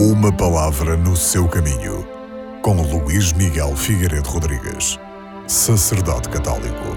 Uma 0.00 0.30
palavra 0.30 0.96
no 0.96 1.16
seu 1.16 1.48
caminho, 1.48 2.06
com 2.62 2.80
Luís 2.82 3.32
Miguel 3.32 3.74
Figueiredo 3.74 4.28
Rodrigues, 4.28 4.96
sacerdote 5.48 6.28
católico. 6.28 6.96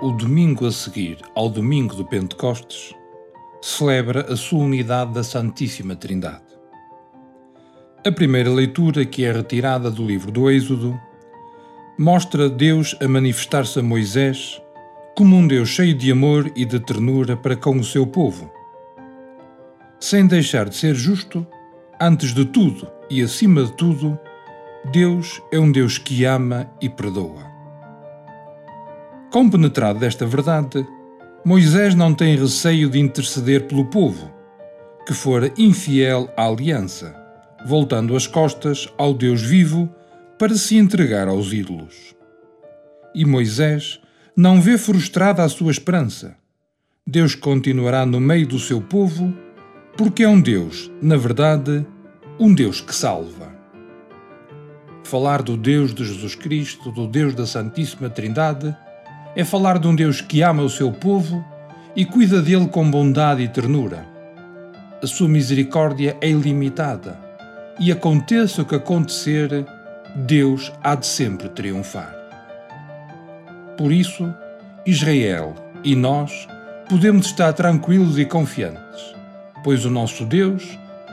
O 0.00 0.10
domingo 0.12 0.66
a 0.66 0.72
seguir 0.72 1.18
ao 1.34 1.50
domingo 1.50 1.94
do 1.94 2.02
Pentecostes 2.02 2.94
celebra 3.60 4.32
a 4.32 4.36
solenidade 4.38 5.12
da 5.12 5.22
Santíssima 5.22 5.94
Trindade. 5.94 6.40
A 8.02 8.10
primeira 8.10 8.48
leitura, 8.48 9.04
que 9.04 9.26
é 9.26 9.32
retirada 9.32 9.90
do 9.90 10.02
livro 10.02 10.32
do 10.32 10.50
Êxodo, 10.50 10.98
mostra 11.98 12.48
Deus 12.48 12.96
a 13.02 13.06
manifestar-se 13.06 13.80
a 13.80 13.82
Moisés 13.82 14.58
como 15.14 15.36
um 15.36 15.46
Deus 15.46 15.68
cheio 15.68 15.94
de 15.94 16.10
amor 16.10 16.50
e 16.56 16.64
de 16.64 16.80
ternura 16.80 17.36
para 17.36 17.54
com 17.54 17.76
o 17.76 17.84
seu 17.84 18.06
povo. 18.06 18.53
Sem 20.06 20.26
deixar 20.26 20.68
de 20.68 20.76
ser 20.76 20.94
justo, 20.94 21.46
antes 21.98 22.34
de 22.34 22.44
tudo 22.44 22.86
e 23.08 23.22
acima 23.22 23.64
de 23.64 23.72
tudo, 23.72 24.20
Deus 24.92 25.40
é 25.50 25.58
um 25.58 25.72
Deus 25.72 25.96
que 25.96 26.26
ama 26.26 26.70
e 26.78 26.90
perdoa. 26.90 27.42
Compenetrado 29.32 29.98
desta 29.98 30.26
verdade, 30.26 30.86
Moisés 31.42 31.94
não 31.94 32.12
tem 32.12 32.36
receio 32.36 32.90
de 32.90 33.00
interceder 33.00 33.66
pelo 33.66 33.86
povo, 33.86 34.30
que 35.06 35.14
fora 35.14 35.50
infiel 35.56 36.30
à 36.36 36.48
aliança, 36.48 37.16
voltando 37.64 38.14
as 38.14 38.26
costas 38.26 38.86
ao 38.98 39.14
Deus 39.14 39.40
vivo 39.40 39.88
para 40.38 40.54
se 40.54 40.76
entregar 40.76 41.28
aos 41.28 41.50
ídolos. 41.50 42.14
E 43.14 43.24
Moisés 43.24 43.98
não 44.36 44.60
vê 44.60 44.76
frustrada 44.76 45.42
a 45.42 45.48
sua 45.48 45.70
esperança. 45.70 46.36
Deus 47.06 47.34
continuará 47.34 48.04
no 48.04 48.20
meio 48.20 48.46
do 48.46 48.58
seu 48.58 48.82
povo, 48.82 49.34
porque 49.96 50.24
é 50.24 50.28
um 50.28 50.40
Deus, 50.40 50.90
na 51.00 51.16
verdade, 51.16 51.86
um 52.38 52.52
Deus 52.52 52.80
que 52.80 52.94
salva. 52.94 53.52
Falar 55.04 55.42
do 55.42 55.56
Deus 55.56 55.94
de 55.94 56.04
Jesus 56.04 56.34
Cristo, 56.34 56.90
do 56.90 57.06
Deus 57.06 57.34
da 57.34 57.46
Santíssima 57.46 58.10
Trindade, 58.10 58.76
é 59.36 59.44
falar 59.44 59.78
de 59.78 59.86
um 59.86 59.94
Deus 59.94 60.20
que 60.20 60.42
ama 60.42 60.62
o 60.62 60.70
seu 60.70 60.90
povo 60.90 61.44
e 61.94 62.04
cuida 62.04 62.42
dele 62.42 62.66
com 62.66 62.90
bondade 62.90 63.42
e 63.42 63.48
ternura. 63.48 64.06
A 65.00 65.06
sua 65.06 65.28
misericórdia 65.28 66.16
é 66.20 66.28
ilimitada 66.28 67.18
e 67.78 67.92
aconteça 67.92 68.62
o 68.62 68.64
que 68.64 68.74
acontecer, 68.74 69.64
Deus 70.16 70.72
há 70.82 70.94
de 70.94 71.06
sempre 71.06 71.48
triunfar. 71.48 72.14
Por 73.76 73.92
isso, 73.92 74.32
Israel 74.86 75.54
e 75.82 75.94
nós 75.94 76.48
podemos 76.88 77.26
estar 77.26 77.52
tranquilos 77.52 78.18
e 78.18 78.24
confiantes, 78.24 79.14
pois 79.64 79.86
o 79.86 79.90
nosso 79.90 80.26
Deus, 80.26 80.62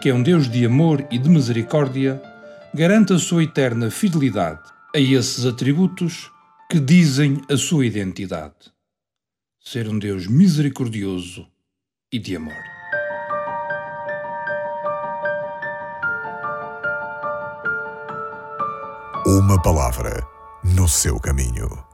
que 0.01 0.09
é 0.09 0.13
um 0.13 0.21
Deus 0.21 0.49
de 0.49 0.65
amor 0.65 1.07
e 1.09 1.17
de 1.17 1.29
misericórdia, 1.29 2.21
garante 2.73 3.13
a 3.13 3.17
sua 3.17 3.43
eterna 3.43 3.89
fidelidade 3.89 4.61
a 4.93 4.99
esses 4.99 5.45
atributos 5.45 6.29
que 6.69 6.77
dizem 6.77 7.41
a 7.49 7.55
sua 7.55 7.85
identidade: 7.85 8.71
ser 9.59 9.87
um 9.87 9.97
Deus 9.97 10.27
misericordioso 10.27 11.47
e 12.11 12.19
de 12.19 12.35
amor. 12.35 12.53
Uma 19.25 19.61
palavra 19.61 20.21
no 20.63 20.89
seu 20.89 21.17
caminho. 21.19 21.90